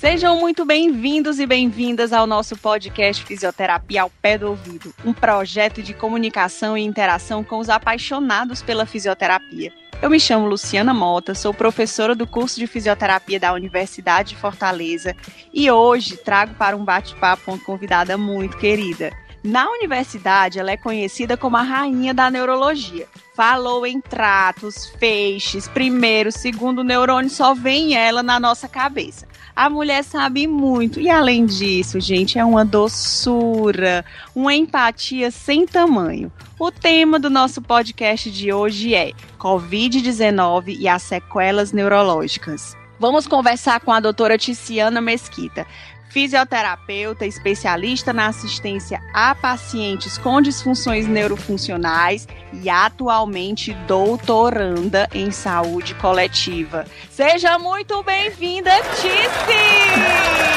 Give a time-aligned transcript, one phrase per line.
[0.00, 5.82] Sejam muito bem-vindos e bem-vindas ao nosso podcast Fisioterapia ao Pé do Ouvido, um projeto
[5.82, 9.70] de comunicação e interação com os apaixonados pela fisioterapia.
[10.00, 15.14] Eu me chamo Luciana Mota, sou professora do curso de fisioterapia da Universidade de Fortaleza
[15.52, 19.12] e hoje trago para um bate-papo uma convidada muito querida.
[19.44, 23.06] Na universidade, ela é conhecida como a rainha da neurologia.
[23.36, 29.29] Falou em tratos, feixes, primeiro, segundo neurônio, só vem ela na nossa cabeça.
[29.54, 31.00] A mulher sabe muito.
[31.00, 36.32] E além disso, gente, é uma doçura, uma empatia sem tamanho.
[36.58, 42.76] O tema do nosso podcast de hoje é Covid-19 e as sequelas neurológicas.
[42.98, 45.66] Vamos conversar com a doutora Ticiana Mesquita,
[46.10, 56.84] fisioterapeuta especialista na assistência a pacientes com disfunções neurofuncionais e atualmente doutoranda em saúde coletiva.
[57.10, 60.50] Seja muito bem-vinda, Tici!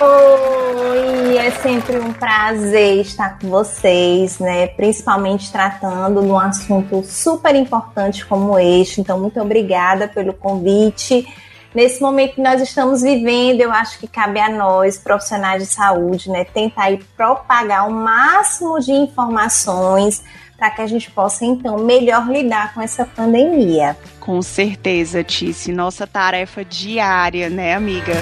[0.00, 4.68] Oi, é sempre um prazer estar com vocês, né?
[4.68, 9.00] Principalmente tratando de um assunto super importante como este.
[9.00, 11.26] Então, muito obrigada pelo convite
[11.74, 16.30] nesse momento que nós estamos vivendo, eu acho que cabe a nós, profissionais de saúde,
[16.30, 20.22] né, tentar propagar o máximo de informações
[20.56, 23.96] para que a gente possa então melhor lidar com essa pandemia.
[24.18, 28.14] Com certeza, Tice, nossa tarefa diária, né, amiga?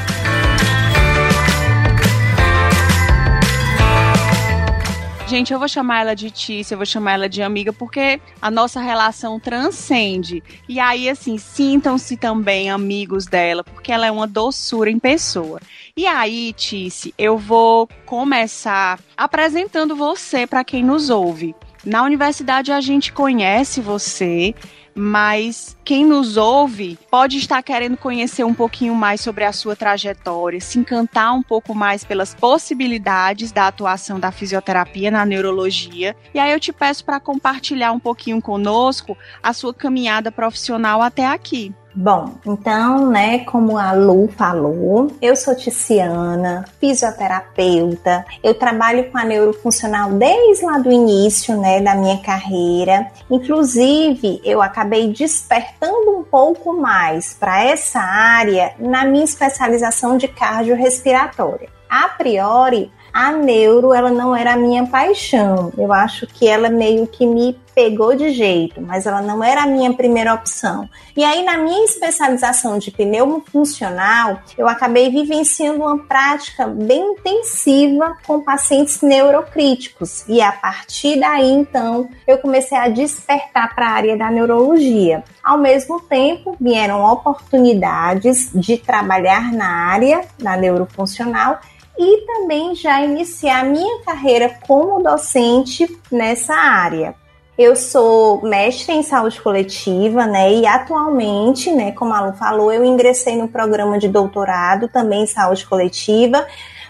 [5.27, 8.49] Gente, eu vou chamar ela de Tícia, eu vou chamar ela de amiga, porque a
[8.49, 10.41] nossa relação transcende.
[10.69, 15.61] E aí, assim, sintam-se também amigos dela, porque ela é uma doçura em pessoa.
[15.97, 21.57] E aí, Tice, eu vou começar apresentando você para quem nos ouve.
[21.85, 24.55] Na universidade a gente conhece você,
[24.97, 30.59] mas quem nos ouve pode estar querendo conhecer um pouquinho mais sobre a sua trajetória,
[30.59, 36.17] se encantar um pouco mais pelas possibilidades da atuação da fisioterapia na neurologia.
[36.33, 41.27] E aí eu te peço para compartilhar um pouquinho conosco a sua caminhada profissional até
[41.27, 41.75] aqui.
[41.99, 49.25] Bom, então, né, como a Lu falou, eu sou Ticiana, fisioterapeuta, eu trabalho com a
[49.25, 53.11] neurofuncional desde lá do início, né, da minha carreira.
[53.31, 61.71] Inclusive, eu acabei despertando um pouco mais para essa área na minha especialização de cardiorrespiratória.
[61.89, 65.73] A priori, a neuro ela não era a minha paixão.
[65.79, 69.67] Eu acho que ela meio que me pegou de jeito, mas ela não era a
[69.67, 70.87] minha primeira opção.
[71.17, 78.19] E aí na minha especialização de pneumo funcional, eu acabei vivenciando uma prática bem intensiva
[78.27, 80.25] com pacientes neurocríticos.
[80.29, 85.25] E a partir daí então, eu comecei a despertar para a área da neurologia.
[85.43, 91.61] Ao mesmo tempo, vieram oportunidades de trabalhar na área da neurofuncional
[91.99, 97.15] e também já iniciar minha carreira como docente nessa área.
[97.59, 100.53] Eu sou mestre em saúde coletiva, né?
[100.53, 105.27] E atualmente, né, como a Lu falou, eu ingressei no programa de doutorado também em
[105.27, 106.47] saúde coletiva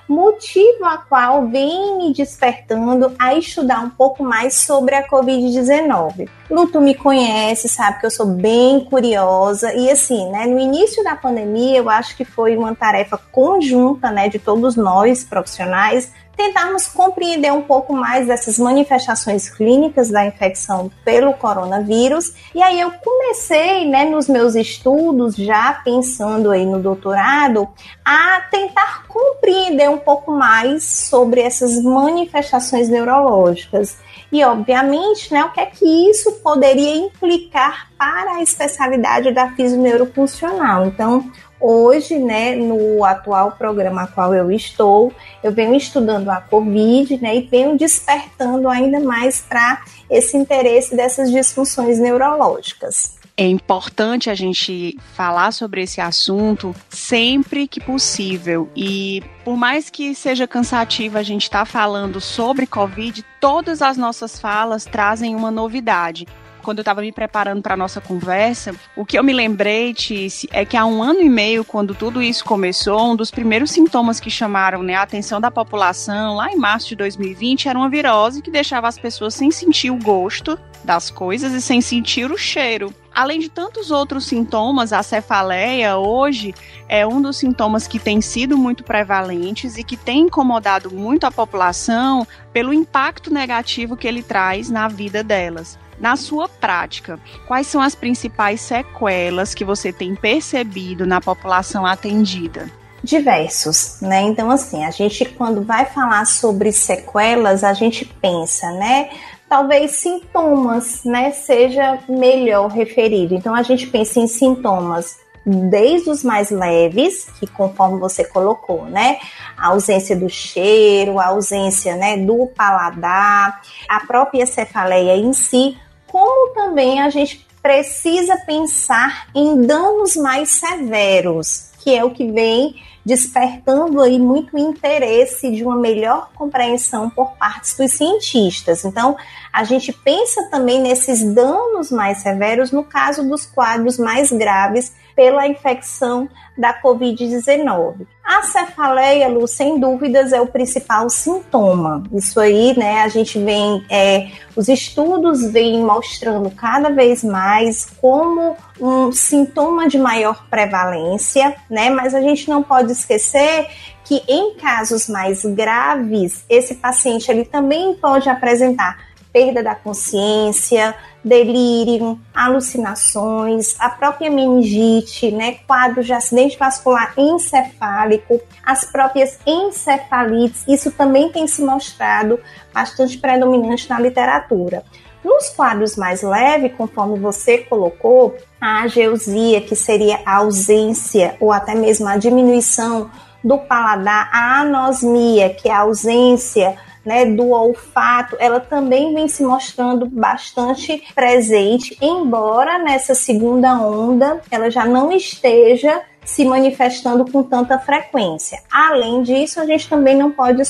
[0.09, 6.29] motivo a qual vem me despertando a estudar um pouco mais sobre a Covid-19.
[6.51, 11.17] Luto me conhece, sabe que eu sou bem curiosa e assim, né, no início da
[11.17, 17.53] pandemia eu acho que foi uma tarefa conjunta, né, de todos nós profissionais tentarmos compreender
[17.53, 22.33] um pouco mais dessas manifestações clínicas da infecção pelo coronavírus.
[22.55, 27.67] E aí eu comecei, né, nos meus estudos, já pensando aí no doutorado,
[28.05, 33.97] a tentar compreender um pouco mais sobre essas manifestações neurológicas.
[34.31, 40.87] E, obviamente, né, o que é que isso poderia implicar para a especialidade da fisioneurofuncional.
[40.87, 41.31] Então,
[41.61, 45.13] Hoje, né, no atual programa a qual eu estou,
[45.43, 51.31] eu venho estudando a Covid, né, e venho despertando ainda mais para esse interesse dessas
[51.31, 53.17] disfunções neurológicas.
[53.39, 58.71] É importante a gente falar sobre esse assunto sempre que possível.
[58.75, 63.99] E por mais que seja cansativo a gente estar tá falando sobre Covid, todas as
[63.99, 66.27] nossas falas trazem uma novidade
[66.67, 70.65] quando eu estava me preparando para nossa conversa, o que eu me lembrei, Tice, é
[70.65, 74.29] que há um ano e meio, quando tudo isso começou, um dos primeiros sintomas que
[74.29, 78.51] chamaram né, a atenção da população, lá em março de 2020, era uma virose que
[78.51, 82.93] deixava as pessoas sem sentir o gosto das coisas e sem sentir o cheiro.
[83.15, 86.53] Além de tantos outros sintomas, a cefaleia hoje
[86.89, 91.31] é um dos sintomas que tem sido muito prevalentes e que tem incomodado muito a
[91.31, 95.79] população pelo impacto negativo que ele traz na vida delas.
[95.99, 102.71] Na sua prática, quais são as principais sequelas que você tem percebido na população atendida?
[103.03, 104.23] diversos, né?
[104.23, 109.11] Então, assim, a gente quando vai falar sobre sequelas, a gente pensa, né?
[109.49, 111.31] Talvez sintomas, né?
[111.31, 113.35] Seja melhor referido.
[113.35, 119.19] Então, a gente pensa em sintomas desde os mais leves, que conforme você colocou, né?
[119.57, 125.79] A ausência do cheiro, a ausência, né, do paladar, a própria cefaleia em si,
[126.17, 132.75] como também a gente precisa pensar em danos mais severos, que é o que vem
[133.05, 138.83] despertando aí muito interesse de uma melhor compreensão por parte dos cientistas.
[138.83, 139.15] Então,
[139.57, 145.49] a gente pensa também nesses danos mais severos no caso dos quadros mais graves pela
[145.49, 148.07] infecção da Covid-19.
[148.23, 152.03] A cefaleia, Lu, sem dúvidas, é o principal sintoma.
[152.13, 158.59] Isso aí, né, a gente vem, é, os estudos vêm mostrando cada vez mais como
[158.79, 163.69] um sintoma de maior prevalência, né, mas a gente não pode esquecer
[164.05, 172.19] que em casos mais graves, esse paciente ele também pode apresentar perda da consciência, delírio,
[172.35, 181.31] alucinações, a própria meningite, né, quadros de acidente vascular encefálico, as próprias encefalites, isso também
[181.31, 182.41] tem se mostrado
[182.73, 184.83] bastante predominante na literatura.
[185.23, 191.75] Nos quadros mais leves, conforme você colocou, a ageusia, que seria a ausência ou até
[191.75, 193.11] mesmo a diminuição
[193.45, 199.45] do paladar, a anosmia, que é a ausência né, do olfato, ela também vem se
[199.45, 207.79] mostrando bastante presente, embora nessa segunda onda ela já não esteja se manifestando com tanta
[207.79, 208.61] frequência.
[208.71, 210.61] Além disso, a gente também não pode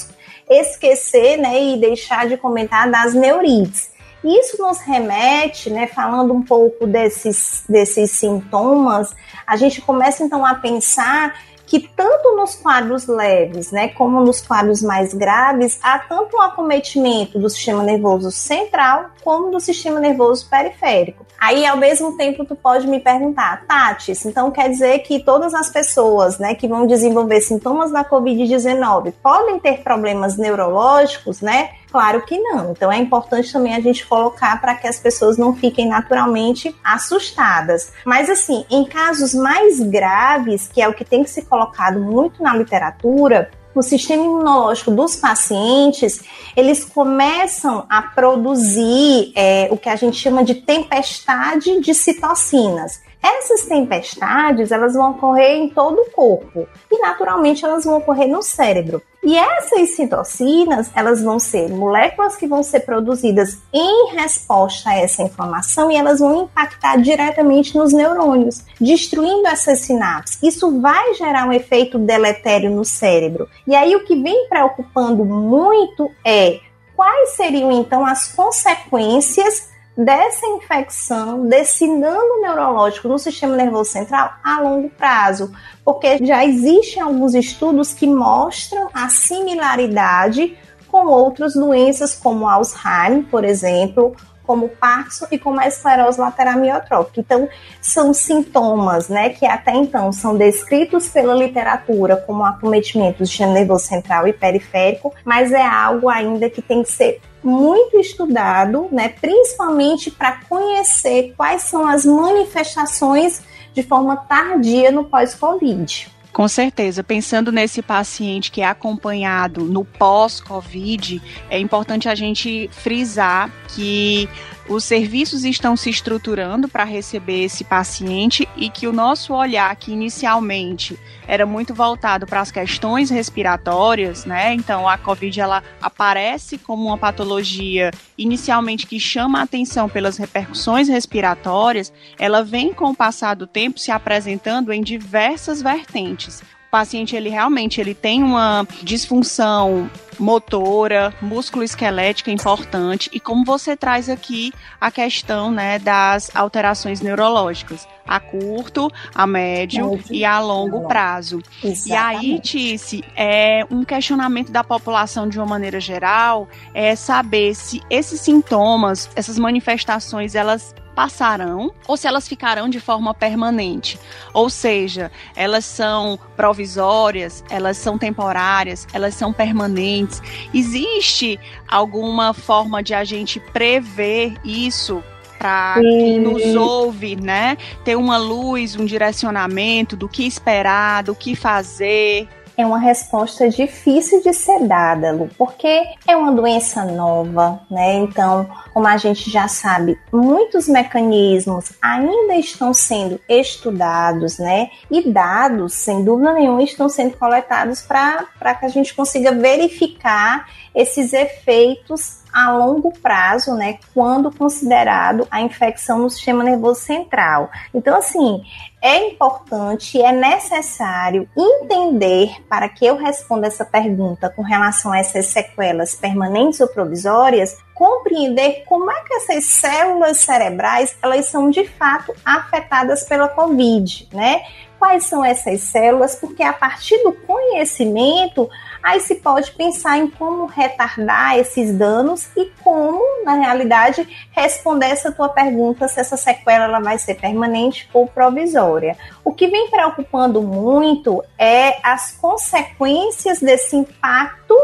[0.49, 3.91] esquecer né, e deixar de comentar das neurites.
[4.23, 9.15] Isso nos remete, né, falando um pouco desses, desses sintomas,
[9.47, 11.35] a gente começa então a pensar
[11.67, 17.39] que tanto nos quadros leves, né, como nos quadros mais graves, há tanto um acometimento
[17.39, 21.27] do sistema nervoso central como do sistema nervoso periférico.
[21.39, 25.69] Aí, ao mesmo tempo, tu pode me perguntar, Tati, então quer dizer que todas as
[25.69, 31.71] pessoas, né, que vão desenvolver sintomas da COVID-19 podem ter problemas neurológicos, né?
[31.91, 32.73] Claro que não.
[32.73, 37.93] Então é importante também a gente colocar para que as pessoas não fiquem naturalmente assustadas.
[38.05, 42.43] Mas assim, em casos mais graves, que é o que tem que ser colocado muito
[42.43, 46.23] na literatura, o sistema imunológico dos pacientes,
[46.57, 53.03] eles começam a produzir é, o que a gente chama de tempestade de citocinas.
[53.23, 58.43] Essas tempestades, elas vão ocorrer em todo o corpo e naturalmente elas vão ocorrer no
[58.43, 59.03] cérebro.
[59.27, 65.21] E essas citocinas, elas vão ser moléculas que vão ser produzidas em resposta a essa
[65.21, 70.41] inflamação e elas vão impactar diretamente nos neurônios, destruindo essas sinapses.
[70.41, 73.49] Isso vai gerar um efeito deletério no cérebro.
[73.67, 76.61] E aí o que vem preocupando muito é
[76.95, 84.61] quais seriam então as consequências dessa infecção, desse dano neurológico no sistema nervoso central a
[84.61, 85.53] longo prazo,
[85.85, 90.57] porque já existem alguns estudos que mostram a similaridade
[90.89, 94.15] com outras doenças como Alzheimer, por exemplo,
[94.47, 97.21] como Parkinson e como a esclerose lateral miotrófica.
[97.21, 97.49] Então,
[97.81, 103.85] são sintomas, né, que até então são descritos pela literatura como acometimento do sistema nervoso
[103.87, 110.11] central e periférico, mas é algo ainda que tem que ser muito estudado, né, principalmente
[110.11, 116.16] para conhecer quais são as manifestações de forma tardia no pós-Covid.
[116.37, 117.03] Com certeza.
[117.03, 124.29] Pensando nesse paciente que é acompanhado no pós-Covid, é importante a gente frisar que
[124.69, 129.93] os serviços estão se estruturando para receber esse paciente e que o nosso olhar, que
[129.93, 134.55] inicialmente era muito voltado para as questões respiratórias, né?
[134.55, 140.89] Então a COVID ela aparece como uma patologia inicialmente que chama a atenção pelas repercussões
[140.89, 146.43] respiratórias, ela vem com o passar do tempo se apresentando em diversas vertentes
[146.77, 154.53] paciente ele realmente ele tem uma disfunção motora, músculo-esquelética importante e como você traz aqui
[154.79, 161.43] a questão, né, das alterações neurológicas a curto, a médio, médio e a longo prazo.
[161.65, 161.89] Exatamente.
[161.89, 167.81] E aí, Tice, é um questionamento da população de uma maneira geral é saber se
[167.91, 174.01] esses sintomas, essas manifestações, elas passarão ou se elas ficarão de forma permanente.
[174.33, 180.23] Ou seja, elas são provisórias, elas são temporárias, elas são permanentes.
[180.55, 181.39] Existe
[181.69, 185.05] alguma forma de a gente prever isso
[185.39, 187.59] para quem nos ouve, né?
[187.85, 192.27] Ter uma luz, um direcionamento do que esperar, do que fazer
[192.57, 197.95] é uma resposta difícil de ser dada, Lu, porque é uma doença nova, né?
[197.95, 204.71] Então, como a gente já sabe, muitos mecanismos ainda estão sendo estudados, né?
[204.91, 211.13] E dados, sem dúvida nenhuma, estão sendo coletados para que a gente consiga verificar esses
[211.13, 217.51] efeitos a longo prazo, né, quando considerado a infecção no sistema nervoso central.
[217.73, 218.43] Então, assim,
[218.83, 225.29] é importante, é necessário entender, para que eu responda essa pergunta com relação a essas
[225.29, 232.15] sequelas permanentes ou provisórias, compreender como é que essas células cerebrais elas são de fato
[232.23, 234.43] afetadas pela COVID, né?
[234.79, 236.15] Quais são essas células?
[236.17, 238.49] Porque a partir do conhecimento
[238.87, 245.11] Aí se pode pensar em como retardar esses danos e como, na realidade, responder essa
[245.11, 248.97] tua pergunta se essa sequela ela vai ser permanente ou provisória.
[249.25, 254.55] O que vem preocupando muito é as consequências desse impacto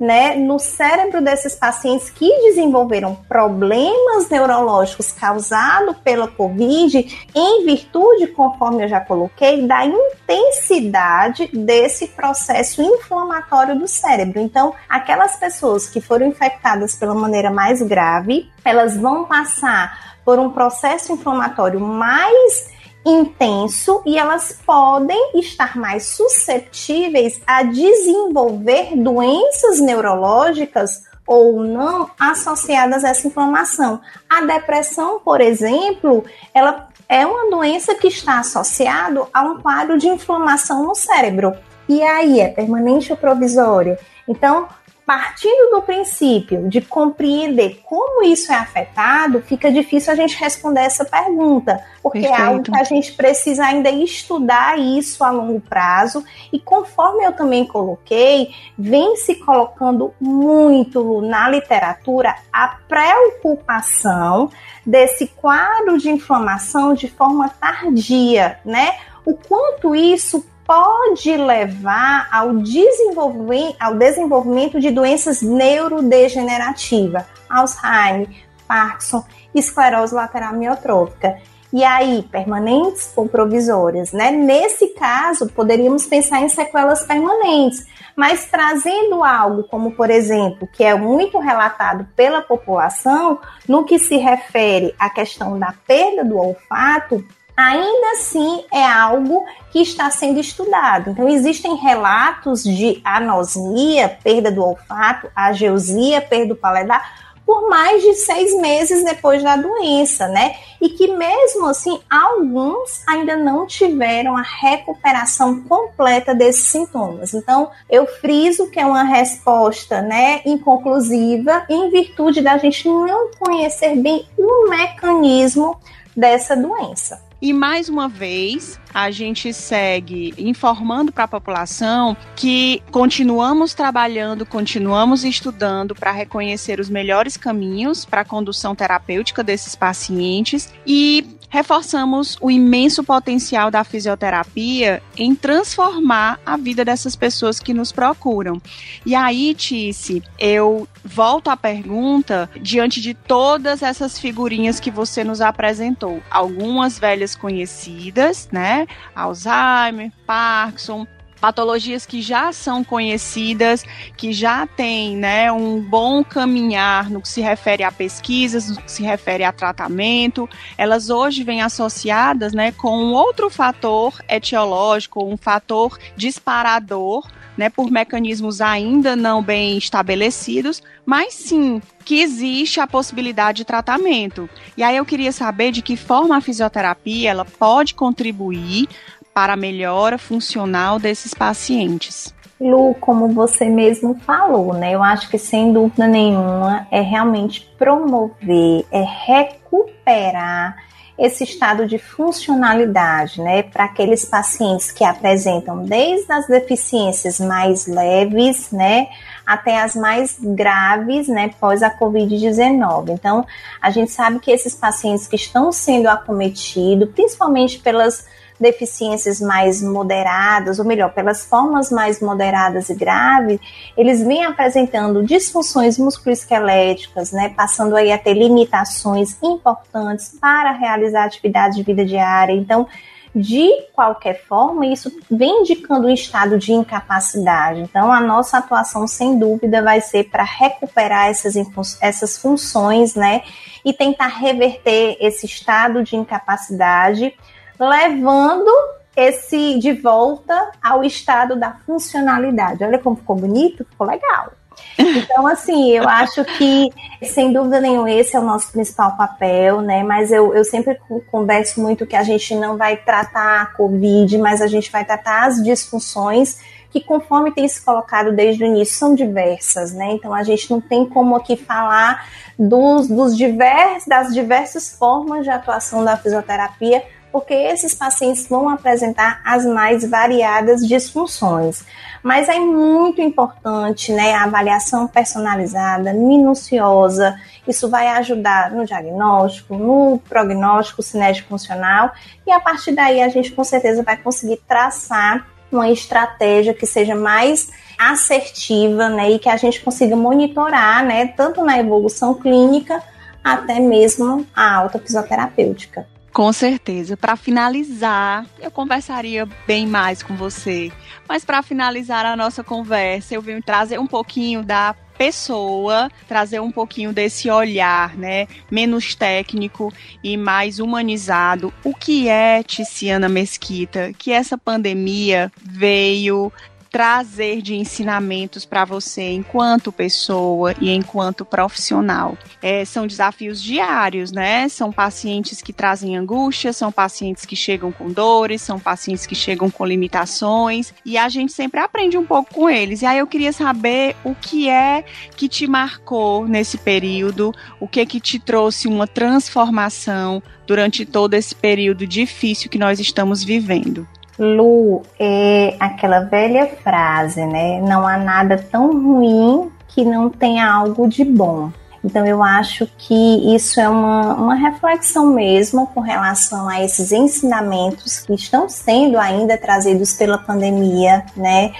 [0.00, 8.84] né, no cérebro desses pacientes que desenvolveram problemas neurológicos causados pela Covid, em virtude, conforme
[8.84, 14.40] eu já coloquei, da intensidade desse processo inflamatório do cérebro.
[14.40, 20.50] Então, aquelas pessoas que foram infectadas pela maneira mais grave, elas vão passar por um
[20.50, 31.62] processo inflamatório mais intenso e elas podem estar mais susceptíveis a desenvolver doenças neurológicas ou
[31.62, 34.00] não associadas a essa inflamação.
[34.28, 40.08] A depressão, por exemplo, ela é uma doença que está associada a um quadro de
[40.08, 41.54] inflamação no cérebro.
[41.88, 43.96] E aí, é permanente ou provisório?
[44.28, 44.68] Então,
[45.10, 51.04] partindo do princípio de compreender como isso é afetado, fica difícil a gente responder essa
[51.04, 52.40] pergunta, porque Perfeito.
[52.40, 56.24] é algo que a gente precisa ainda estudar isso a longo prazo.
[56.52, 64.48] E conforme eu também coloquei, vem se colocando muito na literatura a preocupação
[64.86, 68.94] desse quadro de inflamação de forma tardia, né?
[69.26, 78.28] O quanto isso pode levar ao desenvolvimento, ao desenvolvimento de doenças neurodegenerativas, Alzheimer,
[78.68, 81.38] Parkinson, esclerose lateral miotrófica.
[81.72, 84.30] E aí, permanentes ou provisórias, né?
[84.30, 87.84] Nesse caso, poderíamos pensar em sequelas permanentes,
[88.14, 94.16] mas trazendo algo como, por exemplo, que é muito relatado pela população, no que se
[94.18, 97.24] refere à questão da perda do olfato,
[97.60, 101.10] ainda assim é algo que está sendo estudado.
[101.10, 108.14] Então, existem relatos de anosmia, perda do olfato, ageusia, perda do paladar, por mais de
[108.14, 110.54] seis meses depois da doença, né?
[110.80, 117.34] E que mesmo assim, alguns ainda não tiveram a recuperação completa desses sintomas.
[117.34, 123.96] Então, eu friso que é uma resposta, né, inconclusiva, em virtude da gente não conhecer
[123.96, 125.76] bem o mecanismo
[126.16, 127.29] dessa doença.
[127.42, 135.24] E mais uma vez, a gente segue informando para a população que continuamos trabalhando, continuamos
[135.24, 142.50] estudando para reconhecer os melhores caminhos para a condução terapêutica desses pacientes e reforçamos o
[142.50, 148.62] imenso potencial da fisioterapia em transformar a vida dessas pessoas que nos procuram.
[149.04, 155.40] E aí, Tice, eu volto à pergunta diante de todas essas figurinhas que você nos
[155.40, 156.22] apresentou.
[156.30, 158.86] Algumas velhas conhecidas, né?
[159.14, 161.06] Alzheimer, Parkinson,
[161.40, 163.84] patologias que já são conhecidas,
[164.16, 168.92] que já têm né, um bom caminhar no que se refere a pesquisas, no que
[168.92, 175.98] se refere a tratamento, elas hoje vêm associadas né, com outro fator etiológico, um fator
[176.16, 183.64] disparador, né, por mecanismos ainda não bem estabelecidos, mas sim que existe a possibilidade de
[183.64, 184.48] tratamento.
[184.76, 188.88] E aí eu queria saber de que forma a fisioterapia ela pode contribuir
[189.34, 192.34] para a melhora funcional desses pacientes.
[192.60, 194.94] Lu, como você mesmo falou, né?
[194.94, 200.76] Eu acho que sem dúvida nenhuma é realmente promover, é recuperar
[201.20, 208.70] esse estado de funcionalidade, né, para aqueles pacientes que apresentam desde as deficiências mais leves,
[208.72, 209.06] né,
[209.46, 213.10] até as mais graves, né, pós a COVID-19.
[213.10, 213.46] Então,
[213.82, 218.26] a gente sabe que esses pacientes que estão sendo acometidos, principalmente pelas
[218.60, 223.58] deficiências mais moderadas, ou melhor, pelas formas mais moderadas e graves,
[223.96, 231.76] eles vêm apresentando disfunções musculoesqueléticas, né, passando aí a ter limitações importantes para realizar atividades
[231.76, 232.52] de vida diária.
[232.52, 232.86] Então,
[233.34, 237.80] de qualquer forma, isso vem indicando um estado de incapacidade.
[237.80, 241.54] Então, a nossa atuação, sem dúvida, vai ser para recuperar essas,
[242.00, 243.42] essas funções, né?
[243.84, 247.32] E tentar reverter esse estado de incapacidade
[247.80, 248.70] levando
[249.16, 252.84] esse de volta ao estado da funcionalidade.
[252.84, 254.52] Olha como ficou bonito, ficou legal.
[254.98, 256.90] Então, assim, eu acho que,
[257.22, 260.02] sem dúvida nenhuma, esse é o nosso principal papel, né?
[260.02, 260.98] Mas eu, eu sempre
[261.30, 265.46] converso muito que a gente não vai tratar a Covid, mas a gente vai tratar
[265.46, 266.58] as disfunções
[266.90, 270.12] que, conforme tem se colocado desde o início, são diversas, né?
[270.12, 272.26] Então, a gente não tem como aqui falar
[272.58, 279.40] dos, dos divers, das diversas formas de atuação da fisioterapia, porque esses pacientes vão apresentar
[279.44, 281.84] as mais variadas disfunções.
[282.22, 287.38] Mas é muito importante, né, a avaliação personalizada, minuciosa.
[287.66, 292.12] Isso vai ajudar no diagnóstico, no prognóstico cinético funcional
[292.46, 297.14] e a partir daí a gente com certeza vai conseguir traçar uma estratégia que seja
[297.14, 303.02] mais assertiva, né, e que a gente consiga monitorar, né, tanto na evolução clínica
[303.44, 306.06] até mesmo a alta fisioterapêutica.
[306.32, 307.16] Com certeza.
[307.16, 310.92] Para finalizar, eu conversaria bem mais com você.
[311.28, 316.72] Mas para finalizar a nossa conversa, eu vim trazer um pouquinho da pessoa, trazer um
[316.72, 319.92] pouquinho desse olhar, né, menos técnico
[320.24, 321.74] e mais humanizado.
[321.84, 324.12] O que é Tiziana Mesquita?
[324.16, 326.50] Que essa pandemia veio
[326.90, 332.36] trazer de ensinamentos para você enquanto pessoa e enquanto profissional.
[332.60, 334.68] É, são desafios diários, né?
[334.68, 339.70] São pacientes que trazem angústia, são pacientes que chegam com dores, são pacientes que chegam
[339.70, 343.02] com limitações e a gente sempre aprende um pouco com eles.
[343.02, 345.04] E aí eu queria saber o que é
[345.36, 351.34] que te marcou nesse período, o que é que te trouxe uma transformação durante todo
[351.34, 354.06] esse período difícil que nós estamos vivendo.
[354.40, 357.78] Lu, é aquela velha frase, né?
[357.82, 361.70] Não há nada tão ruim que não tenha algo de bom.
[362.02, 368.20] Então, eu acho que isso é uma, uma reflexão mesmo com relação a esses ensinamentos
[368.20, 371.72] que estão sendo ainda trazidos pela pandemia, né?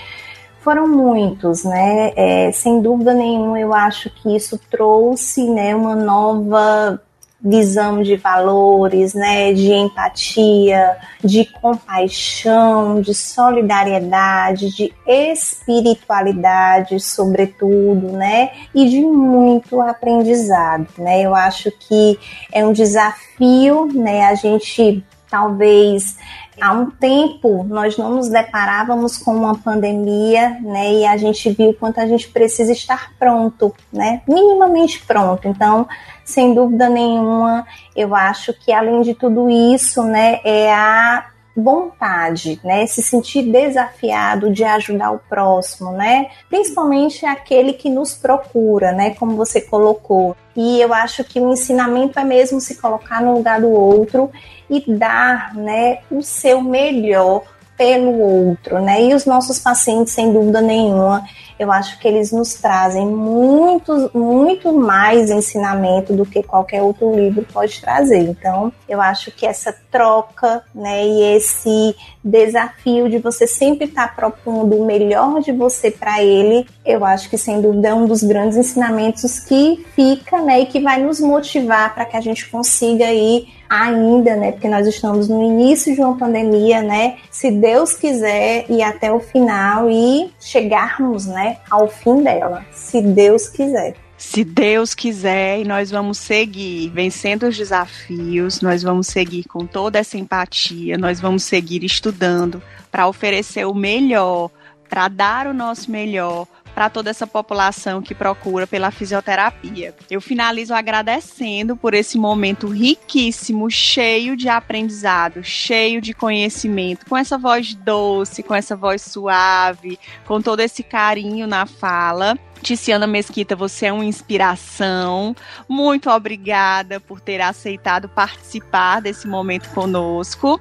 [0.61, 2.13] Foram muitos, né?
[2.15, 7.01] É, sem dúvida nenhuma, eu acho que isso trouxe né, uma nova
[7.43, 18.89] visão de valores, né, de empatia, de compaixão, de solidariedade, de espiritualidade, sobretudo, né, e
[18.89, 21.23] de muito aprendizado, né?
[21.23, 22.19] Eu acho que
[22.53, 26.17] é um desafio, né, a gente talvez
[26.61, 30.93] há um tempo nós não nos deparávamos com uma pandemia, né?
[30.95, 34.23] E a gente viu quanto a gente precisa estar pronto, né?
[34.27, 35.49] Minimamente pronto.
[35.49, 35.89] Então,
[36.25, 42.87] sem dúvida nenhuma, eu acho que além de tudo isso, né, é a vontade, né,
[42.87, 49.37] se sentir desafiado de ajudar o próximo, né, principalmente aquele que nos procura, né, como
[49.37, 50.37] você colocou.
[50.55, 54.31] E eu acho que o ensinamento é mesmo se colocar no lugar do outro
[54.69, 57.43] e dar, né, o seu melhor
[57.81, 59.03] pelo outro, né?
[59.05, 61.25] E os nossos pacientes, sem dúvida nenhuma,
[61.61, 67.47] eu acho que eles nos trazem muito, muito mais ensinamento do que qualquer outro livro
[67.53, 68.21] pode trazer.
[68.21, 71.95] Então, eu acho que essa troca, né, e esse
[72.25, 77.29] desafio de você sempre estar tá propondo o melhor de você para ele, eu acho
[77.29, 81.21] que sem dúvida é um dos grandes ensinamentos que fica, né, e que vai nos
[81.21, 86.01] motivar para que a gente consiga aí ainda, né, porque nós estamos no início de
[86.01, 91.27] uma pandemia, né, se Deus quiser ir até o final e chegarmos,
[91.71, 93.95] ao fim dela, se Deus quiser.
[94.17, 99.99] Se Deus quiser, e nós vamos seguir vencendo os desafios, nós vamos seguir com toda
[99.99, 104.51] essa empatia, nós vamos seguir estudando para oferecer o melhor,
[104.91, 109.95] para dar o nosso melhor, para toda essa população que procura pela fisioterapia.
[110.11, 117.37] Eu finalizo agradecendo por esse momento riquíssimo, cheio de aprendizado, cheio de conhecimento, com essa
[117.37, 122.39] voz doce, com essa voz suave, com todo esse carinho na fala.
[122.63, 125.35] Ticiana Mesquita, você é uma inspiração.
[125.69, 130.61] Muito obrigada por ter aceitado participar desse momento conosco.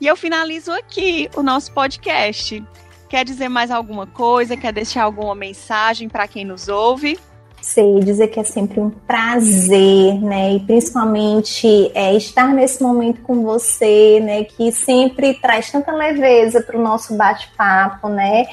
[0.00, 2.62] E eu finalizo aqui o nosso podcast.
[3.10, 4.56] Quer dizer mais alguma coisa?
[4.56, 7.18] Quer deixar alguma mensagem para quem nos ouve?
[7.60, 10.52] Sei dizer que é sempre um prazer, né?
[10.52, 14.44] E principalmente é, estar nesse momento com você, né?
[14.44, 18.46] Que sempre traz tanta leveza para o nosso bate-papo, né?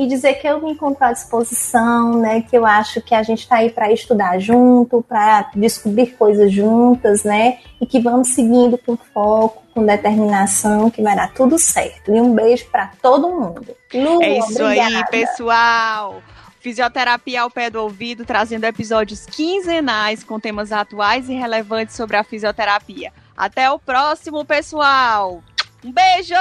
[0.00, 2.40] E dizer que eu me encontro à disposição, né?
[2.40, 7.22] Que eu acho que a gente está aí para estudar junto, para descobrir coisas juntas,
[7.22, 7.58] né?
[7.78, 12.14] E que vamos seguindo com foco, com determinação, que vai dar tudo certo.
[12.14, 13.76] E um beijo para todo mundo.
[13.92, 14.96] Lu, é isso obrigada.
[14.96, 16.22] aí, pessoal.
[16.60, 22.24] Fisioterapia ao pé do ouvido, trazendo episódios quinzenais com temas atuais e relevantes sobre a
[22.24, 23.12] fisioterapia.
[23.36, 25.42] Até o próximo, pessoal!
[25.82, 26.34] Um beijo!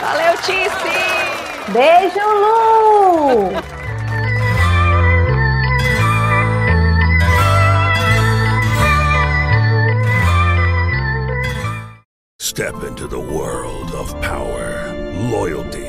[0.00, 0.70] Valeu, Tice!
[1.72, 3.60] Beijo, Lu!
[12.38, 14.94] Step into the world of power,
[15.32, 15.80] loyalty,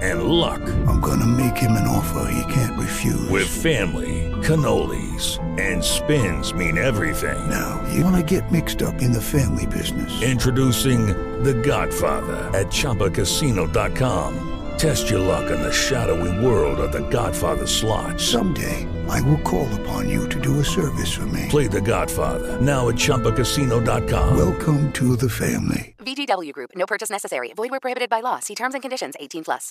[0.00, 0.60] and luck.
[0.86, 3.28] I'm gonna make him an offer he can't refuse.
[3.30, 7.50] With family, cannolis, and spins mean everything.
[7.50, 10.22] Now, you wanna get mixed up in the family business.
[10.22, 14.46] Introducing The Godfather at ChumbaCasino.com.
[14.78, 18.18] Test your luck in the shadowy world of The Godfather slot.
[18.18, 21.46] Someday, I will call upon you to do a service for me.
[21.50, 24.36] Play The Godfather now at ChumbaCasino.com.
[24.36, 25.94] Welcome to the family.
[25.98, 26.70] VGW Group.
[26.74, 27.52] No purchase necessary.
[27.54, 28.38] Void where prohibited by law.
[28.40, 29.14] See terms and conditions.
[29.20, 29.68] 18 plus.